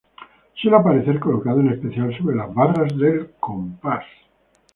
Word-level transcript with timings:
Suele 0.59 0.77
aparecer 0.77 1.19
colocado 1.19 1.59
en 1.59 1.73
especial 1.73 2.11
sobre 2.17 2.35
las 2.35 2.51
barras 2.55 2.97
de 2.97 3.35
compás. 3.39 4.03